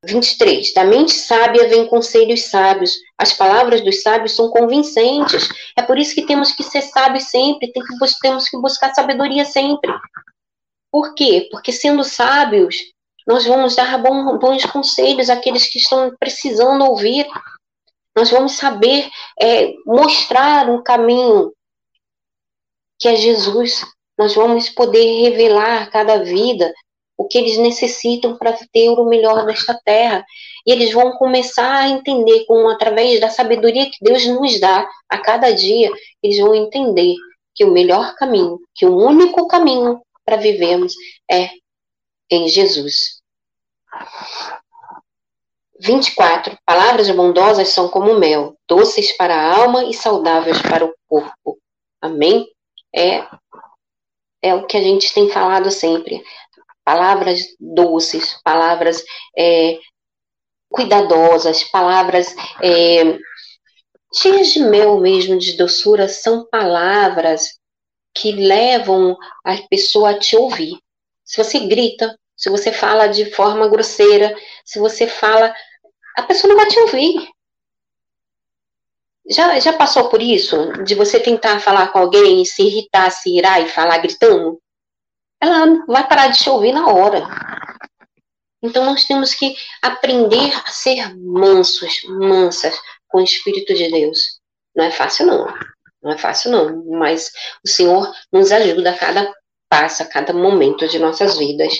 [0.04, 0.74] 23.
[0.74, 2.98] Da mente sábia vem conselhos sábios.
[3.16, 5.48] As palavras dos sábios são convincentes.
[5.76, 9.44] É por isso que temos que ser sábios sempre, tem que, temos que buscar sabedoria
[9.44, 9.92] sempre.
[10.90, 11.48] Por quê?
[11.50, 12.76] Porque sendo sábios,
[13.26, 17.26] nós vamos dar bons, bons conselhos àqueles que estão precisando ouvir.
[18.14, 19.08] Nós vamos saber
[19.40, 21.52] é, mostrar um caminho
[22.98, 23.84] que é Jesus.
[24.18, 26.72] Nós vamos poder revelar cada vida
[27.22, 30.24] o que eles necessitam para ter o melhor desta terra.
[30.66, 35.18] E eles vão começar a entender, com através da sabedoria que Deus nos dá a
[35.18, 35.90] cada dia,
[36.22, 37.14] eles vão entender
[37.54, 40.94] que o melhor caminho, que o único caminho para vivermos
[41.30, 41.50] é
[42.30, 43.22] em Jesus.
[45.78, 46.56] 24.
[46.64, 51.58] Palavras bondosas são como mel, doces para a alma e saudáveis para o corpo.
[52.00, 52.48] Amém?
[52.94, 53.26] É,
[54.42, 56.22] é o que a gente tem falado sempre
[56.84, 59.02] palavras doces, palavras
[59.36, 59.78] é,
[60.68, 63.18] cuidadosas, palavras é,
[64.14, 67.58] cheias de mel mesmo, de doçura, são palavras
[68.14, 70.78] que levam a pessoa a te ouvir.
[71.24, 75.54] Se você grita, se você fala de forma grosseira, se você fala,
[76.16, 77.28] a pessoa não vai te ouvir.
[79.30, 80.72] Já, já passou por isso?
[80.84, 84.60] De você tentar falar com alguém e se irritar, se irar e falar gritando?
[85.42, 87.26] Ela vai parar de te ouvir na hora.
[88.62, 92.78] Então nós temos que aprender a ser mansos, mansas
[93.08, 94.38] com o Espírito de Deus.
[94.74, 95.52] Não é fácil não,
[96.00, 97.32] não é fácil não, mas
[97.64, 99.34] o Senhor nos ajuda a cada
[99.68, 101.76] passo, a cada momento de nossas vidas.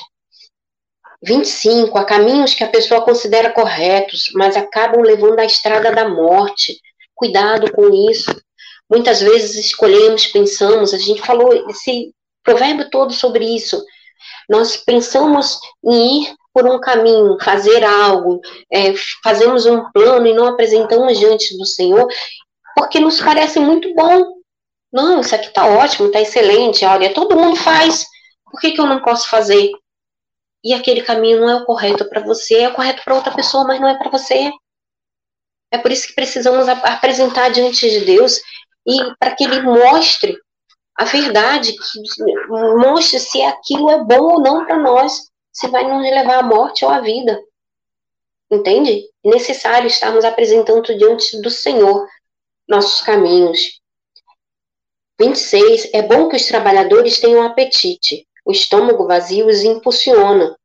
[1.23, 1.97] 25.
[1.97, 6.81] Há caminhos que a pessoa considera corretos, mas acabam levando à estrada da morte.
[7.15, 8.35] Cuidado com isso.
[8.91, 13.83] Muitas vezes escolhemos, pensamos, a gente falou esse provérbio todo sobre isso.
[14.49, 20.47] Nós pensamos em ir por um caminho, fazer algo, é, fazemos um plano e não
[20.47, 22.07] apresentamos diante do Senhor,
[22.77, 24.35] porque nos parece muito bom.
[24.93, 28.07] Não, isso aqui está ótimo, está excelente, olha, todo mundo faz,
[28.45, 29.71] por que, que eu não posso fazer?
[30.63, 33.65] E aquele caminho não é o correto para você, é o correto para outra pessoa,
[33.65, 34.51] mas não é para você.
[35.73, 38.39] É por isso que precisamos apresentar diante de Deus
[38.87, 40.37] e para que Ele mostre
[40.97, 46.03] a verdade, que mostre se aquilo é bom ou não para nós, se vai nos
[46.03, 47.41] levar à morte ou à vida.
[48.51, 49.05] Entende?
[49.25, 52.07] É necessário estarmos apresentando diante do Senhor
[52.69, 53.81] nossos caminhos.
[55.19, 55.91] 26.
[55.95, 58.27] É bom que os trabalhadores tenham apetite.
[58.45, 60.57] O estômago vazio os impulsiona.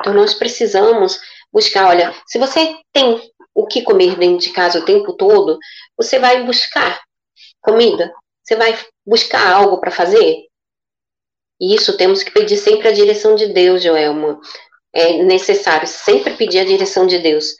[0.00, 1.18] Então, nós precisamos
[1.52, 1.88] buscar.
[1.88, 3.20] Olha, se você tem
[3.54, 5.58] o que comer dentro de casa o tempo todo,
[5.96, 7.00] você vai buscar
[7.60, 8.12] comida.
[8.44, 10.44] Você vai buscar algo para fazer.
[11.60, 14.38] E isso temos que pedir sempre a direção de Deus, Joelma.
[14.92, 17.56] É necessário sempre pedir a direção de Deus.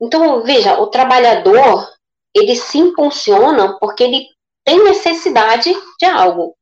[0.00, 1.88] Então, veja, o trabalhador,
[2.34, 4.26] ele se impulsiona porque ele
[4.64, 6.54] tem necessidade de algo.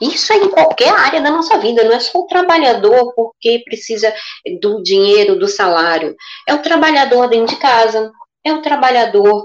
[0.00, 4.14] Isso é em qualquer área da nossa vida, não é só o trabalhador porque precisa
[4.60, 6.14] do dinheiro, do salário.
[6.46, 8.12] É o trabalhador dentro de casa,
[8.44, 9.42] é o trabalhador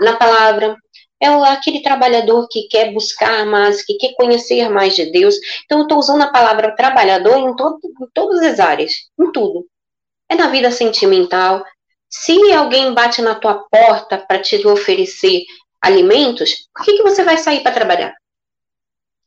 [0.00, 0.76] na palavra,
[1.20, 5.34] é aquele trabalhador que quer buscar mais, que quer conhecer mais de Deus.
[5.64, 9.66] Então, eu estou usando a palavra trabalhador em, todo, em todas as áreas, em tudo.
[10.28, 11.62] É na vida sentimental.
[12.08, 15.44] Se alguém bate na tua porta para te oferecer
[15.80, 18.14] alimentos, por que, que você vai sair para trabalhar?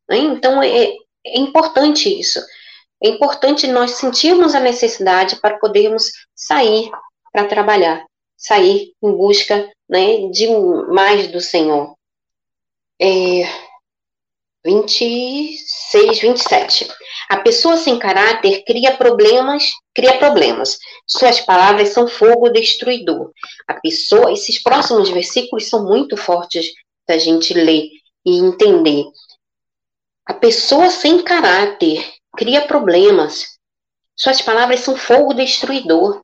[0.09, 0.17] Né?
[0.17, 0.93] Então, é,
[1.25, 2.39] é importante isso.
[3.03, 6.89] É importante nós sentirmos a necessidade para podermos sair
[7.31, 8.05] para trabalhar,
[8.37, 10.47] sair em busca né, de
[10.91, 11.95] mais do Senhor.
[12.99, 13.43] É,
[14.65, 16.87] 26, 27.
[17.29, 20.79] A pessoa sem caráter cria problemas, cria problemas.
[21.05, 23.31] Suas palavras são fogo destruidor.
[23.67, 26.71] A pessoa, esses próximos versículos são muito fortes
[27.07, 27.89] da gente ler
[28.25, 29.05] e entender.
[30.25, 32.03] A pessoa sem caráter
[32.35, 33.59] cria problemas.
[34.15, 36.19] Suas palavras são fogo destruidor.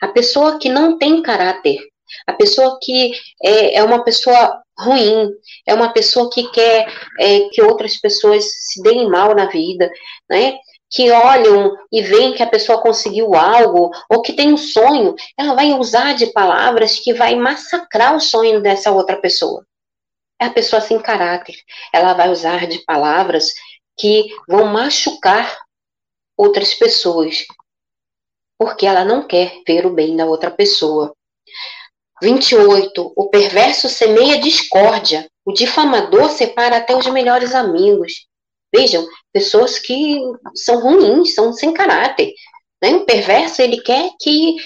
[0.00, 1.90] A pessoa que não tem caráter,
[2.26, 5.28] a pessoa que é, é uma pessoa ruim,
[5.66, 9.90] é uma pessoa que quer é, que outras pessoas se deem mal na vida,
[10.28, 10.58] né?
[10.90, 15.54] Que olham e veem que a pessoa conseguiu algo, ou que tem um sonho, ela
[15.54, 19.64] vai usar de palavras que vai massacrar o sonho dessa outra pessoa.
[20.40, 21.54] É a pessoa sem caráter.
[21.92, 23.52] Ela vai usar de palavras
[23.96, 25.60] que vão machucar
[26.36, 27.44] outras pessoas,
[28.58, 31.14] porque ela não quer ver o bem da outra pessoa.
[32.22, 33.12] 28.
[33.16, 35.28] O perverso semeia discórdia.
[35.44, 38.26] O difamador separa até os melhores amigos.
[38.74, 40.20] Vejam, pessoas que
[40.54, 42.32] são ruins, são sem caráter.
[42.82, 42.94] Né?
[42.94, 44.56] O perverso, ele quer que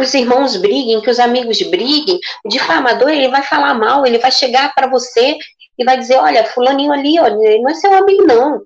[0.00, 2.18] os irmãos briguem, que os amigos briguem.
[2.44, 5.36] O difamador, ele vai falar mal, ele vai chegar para você
[5.78, 8.60] e vai dizer, olha, fulaninho ali, olha, ele não é seu amigo, não.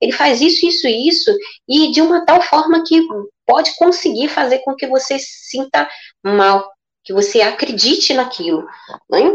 [0.00, 1.34] Ele faz isso, isso, isso,
[1.68, 3.02] e de uma tal forma que
[3.46, 5.88] pode conseguir fazer com que você se sinta
[6.22, 6.70] mal
[7.08, 8.68] que você acredite naquilo.
[9.08, 9.34] Né?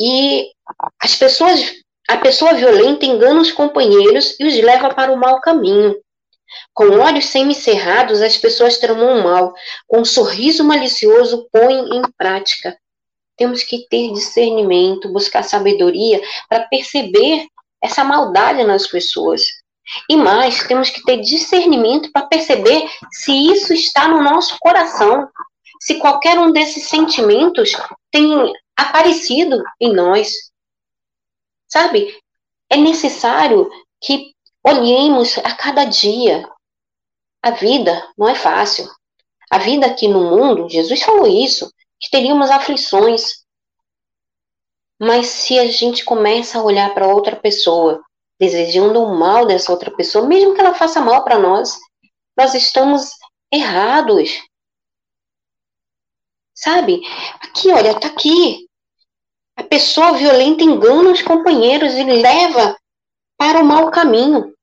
[0.00, 0.46] E
[0.98, 1.74] as pessoas,
[2.08, 5.94] a pessoa violenta engana os companheiros e os leva para o mau caminho.
[6.72, 9.52] Com olhos semicerrados, as pessoas tramam mal.
[9.86, 12.74] Com um sorriso malicioso, põem em prática.
[13.36, 17.46] Temos que ter discernimento, buscar sabedoria para perceber
[17.82, 19.42] essa maldade nas pessoas.
[20.08, 25.28] E mais, temos que ter discernimento para perceber se isso está no nosso coração
[25.80, 27.72] se qualquer um desses sentimentos
[28.10, 30.32] tem aparecido em nós.
[31.68, 32.16] Sabe?
[32.70, 34.34] É necessário que
[34.64, 36.48] olhemos a cada dia.
[37.42, 38.88] A vida não é fácil.
[39.50, 43.44] A vida aqui no mundo, Jesus falou isso, que teríamos aflições.
[44.98, 48.02] Mas se a gente começa a olhar para outra pessoa,
[48.40, 51.78] desejando o mal dessa outra pessoa, mesmo que ela faça mal para nós,
[52.36, 53.12] nós estamos
[53.52, 54.42] errados.
[56.56, 57.02] Sabe?
[57.42, 58.66] Aqui, olha, tá aqui.
[59.56, 62.76] A pessoa violenta engana os companheiros e leva
[63.36, 64.54] para o mau caminho.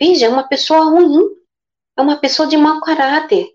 [0.00, 1.22] Veja, é uma pessoa ruim.
[1.96, 3.48] É uma pessoa de mau caráter.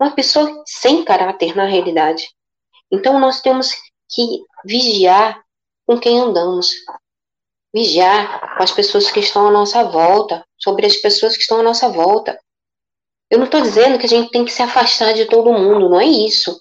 [0.00, 2.26] Uma pessoa sem caráter, na realidade.
[2.90, 3.70] Então, nós temos
[4.08, 5.44] que vigiar
[5.86, 6.72] com quem andamos.
[7.74, 11.62] Vigiar com as pessoas que estão à nossa volta, sobre as pessoas que estão à
[11.62, 12.40] nossa volta.
[13.30, 16.00] Eu não estou dizendo que a gente tem que se afastar de todo mundo, não
[16.00, 16.60] é isso.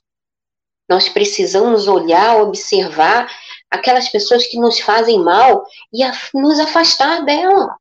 [0.88, 3.30] Nós precisamos olhar, observar
[3.70, 7.76] aquelas pessoas que nos fazem mal e a, nos afastar dela,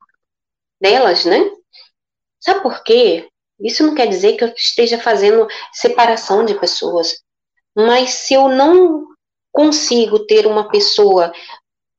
[0.80, 1.50] delas, né?
[2.40, 3.28] Sabe por quê?
[3.60, 7.22] Isso não quer dizer que eu esteja fazendo separação de pessoas.
[7.76, 9.06] Mas se eu não
[9.52, 11.32] consigo ter uma pessoa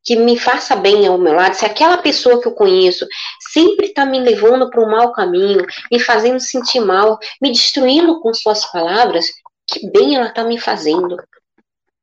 [0.03, 3.05] que me faça bem ao meu lado, se aquela pessoa que eu conheço
[3.51, 8.33] sempre está me levando para um mau caminho, me fazendo sentir mal, me destruindo com
[8.33, 9.27] suas palavras,
[9.67, 11.17] que bem ela está me fazendo.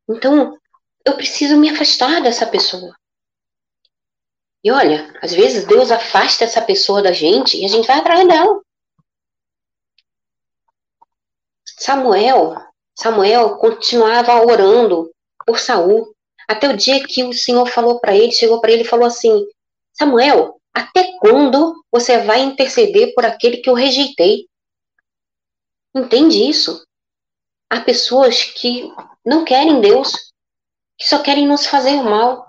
[0.09, 0.59] Então,
[1.05, 2.95] eu preciso me afastar dessa pessoa.
[4.63, 8.27] E olha, às vezes Deus afasta essa pessoa da gente e a gente vai atrás
[8.27, 8.61] dela.
[11.79, 12.57] Samuel,
[12.99, 15.13] Samuel continuava orando
[15.47, 16.13] por Saul
[16.49, 19.47] Até o dia que o Senhor falou para ele, chegou para ele e falou assim:
[19.93, 24.47] Samuel, até quando você vai interceder por aquele que eu rejeitei?
[25.95, 26.87] Entende isso?
[27.71, 28.93] Há pessoas que
[29.25, 30.13] não querem Deus,
[30.99, 32.47] que só querem nos fazer mal.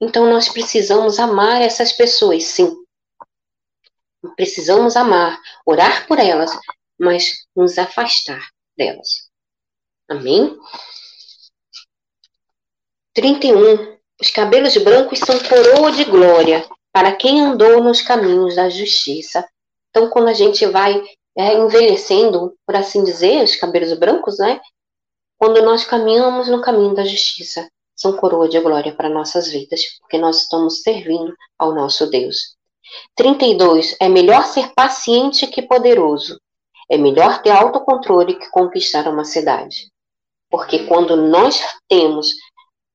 [0.00, 2.76] Então nós precisamos amar essas pessoas, sim.
[4.34, 6.50] Precisamos amar, orar por elas,
[6.98, 8.44] mas nos afastar
[8.76, 9.30] delas.
[10.10, 10.58] Amém?
[13.14, 14.00] 31.
[14.20, 19.46] Os cabelos brancos são coroa de glória para quem andou nos caminhos da justiça.
[19.90, 21.02] Então, quando a gente vai
[21.36, 24.60] é, envelhecendo, por assim dizer, os cabelos brancos, né?
[25.38, 27.66] Quando nós caminhamos no caminho da justiça,
[27.96, 32.56] são coroa de glória para nossas vidas, porque nós estamos servindo ao nosso Deus.
[33.14, 33.96] 32.
[34.00, 36.38] É melhor ser paciente que poderoso.
[36.90, 39.90] É melhor ter autocontrole que conquistar uma cidade.
[40.50, 42.28] Porque quando nós temos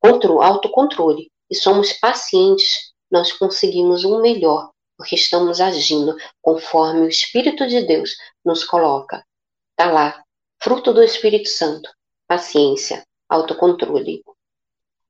[0.03, 7.81] autocontrole e somos pacientes, nós conseguimos um melhor, porque estamos agindo conforme o Espírito de
[7.85, 9.23] Deus nos coloca.
[9.71, 10.23] Está lá,
[10.61, 11.89] fruto do Espírito Santo,
[12.27, 14.23] paciência, autocontrole.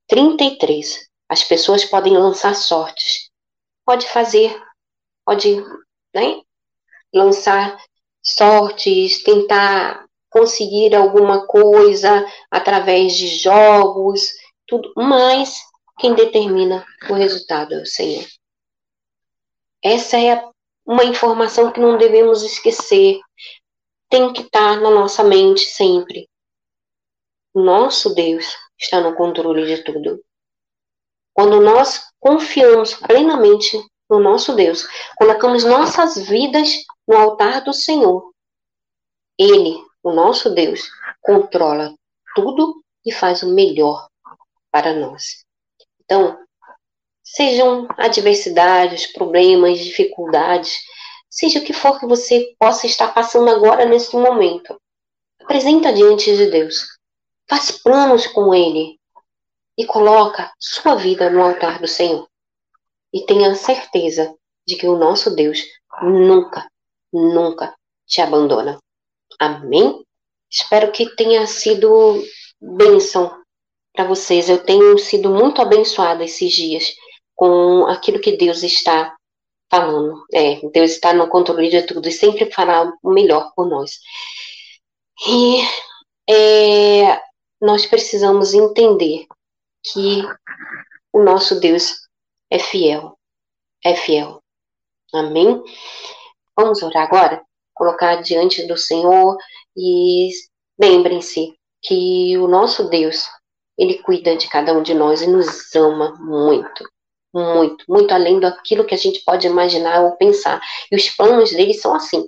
[0.08, 1.08] 33.
[1.30, 3.30] As pessoas podem lançar sortes.
[3.86, 4.58] Pode fazer,
[5.26, 5.56] pode
[6.14, 6.42] né,
[7.14, 7.78] lançar
[8.22, 14.30] sortes, tentar conseguir alguma coisa através de jogos,
[14.68, 15.58] tudo, mas
[15.98, 18.26] quem determina o resultado é o Senhor.
[19.84, 20.44] Essa é
[20.86, 23.20] uma informação que não devemos esquecer.
[24.10, 26.30] Tem que estar na nossa mente sempre.
[27.54, 30.24] Nosso Deus está no controle de tudo.
[31.34, 33.78] Quando nós confiamos plenamente
[34.10, 34.88] no nosso Deus,
[35.18, 36.70] colocamos nossas vidas
[37.08, 38.32] no altar do Senhor,
[39.38, 40.90] Ele, o nosso Deus,
[41.22, 41.94] controla
[42.36, 44.08] tudo e faz o melhor
[44.72, 45.47] para nós.
[46.08, 46.40] Então,
[47.22, 50.74] sejam adversidades, problemas, dificuldades,
[51.30, 54.80] seja o que for que você possa estar passando agora nesse momento,
[55.42, 56.98] apresenta diante de Deus.
[57.50, 58.98] Faz planos com Ele
[59.78, 62.26] e coloca sua vida no altar do Senhor.
[63.14, 64.34] E tenha certeza
[64.66, 65.62] de que o nosso Deus
[66.02, 66.70] nunca,
[67.12, 68.80] nunca te abandona.
[69.38, 70.06] Amém?
[70.50, 72.24] Espero que tenha sido
[72.62, 73.44] bênção
[73.98, 74.48] para vocês.
[74.48, 76.96] Eu tenho sido muito abençoada esses dias
[77.36, 79.18] com aquilo que Deus está
[79.72, 80.24] falando.
[80.32, 84.00] É, Deus está no controle de tudo e sempre fará o melhor por nós.
[85.28, 85.62] E
[86.32, 87.20] é,
[87.60, 89.26] nós precisamos entender
[89.84, 90.22] que
[91.12, 91.96] o nosso Deus
[92.52, 93.18] é fiel.
[93.84, 94.44] É fiel.
[95.12, 95.64] Amém?
[96.56, 97.44] Vamos orar agora?
[97.74, 99.38] Colocar diante do Senhor
[99.76, 100.30] e
[100.80, 103.26] lembrem-se que o nosso Deus,
[103.78, 106.84] ele cuida de cada um de nós e nos ama muito.
[107.34, 110.60] Muito, muito além daquilo que a gente pode imaginar ou pensar.
[110.92, 112.28] E os planos dele são assim.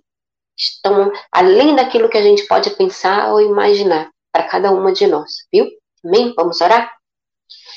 [0.58, 5.47] Estão além daquilo que a gente pode pensar ou imaginar para cada uma de nós,
[5.52, 5.68] viu?
[6.04, 6.34] Amém?
[6.36, 6.93] Vamos orar?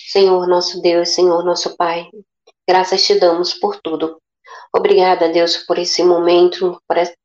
[0.08, 2.10] Senhor nosso Deus, Senhor nosso Pai,
[2.68, 4.20] graças te damos por tudo.
[4.74, 7.16] Obrigada, Deus, por esse momento, por esse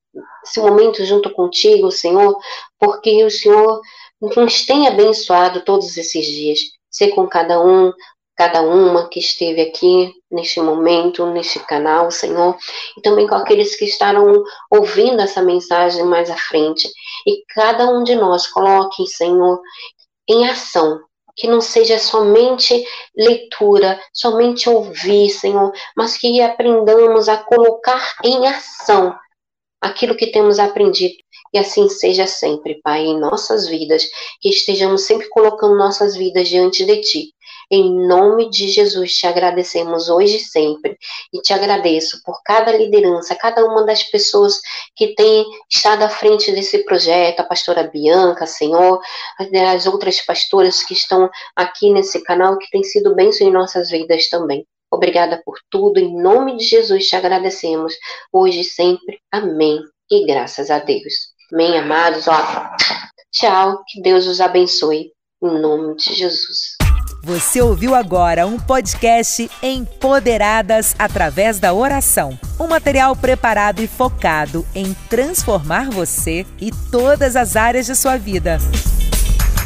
[0.57, 2.37] momento junto contigo, Senhor,
[2.79, 3.81] porque o Senhor
[4.21, 6.59] nos tem abençoado todos esses dias.
[6.89, 7.91] Ser com cada um,
[8.35, 12.57] cada uma que esteve aqui neste momento, neste canal, Senhor,
[12.97, 16.87] e também com aqueles que estarão ouvindo essa mensagem mais à frente.
[17.25, 19.59] E cada um de nós coloque, Senhor,
[20.27, 20.99] em ação.
[21.35, 22.83] Que não seja somente
[23.15, 29.15] leitura, somente ouvir, Senhor, mas que aprendamos a colocar em ação
[29.79, 31.15] aquilo que temos aprendido.
[31.53, 34.05] E assim seja sempre, Pai, em nossas vidas,
[34.41, 37.37] que estejamos sempre colocando nossas vidas diante de Ti
[37.69, 40.97] em nome de Jesus, te agradecemos hoje e sempre.
[41.33, 44.59] E te agradeço por cada liderança, cada uma das pessoas
[44.95, 49.01] que tem estado à frente desse projeto, a pastora Bianca, Senhor,
[49.73, 54.29] as outras pastoras que estão aqui nesse canal, que tem sido bênção em nossas vidas
[54.29, 54.65] também.
[54.89, 57.93] Obrigada por tudo, em nome de Jesus te agradecemos,
[58.31, 59.19] hoje e sempre.
[59.29, 59.81] Amém.
[60.09, 61.36] E graças a Deus.
[61.51, 62.27] Amém, amados.
[62.27, 62.75] Ó,
[63.31, 66.77] tchau, que Deus os abençoe, em nome de Jesus.
[67.23, 72.37] Você ouviu agora um podcast Empoderadas através da oração.
[72.59, 78.57] Um material preparado e focado em transformar você e todas as áreas de sua vida.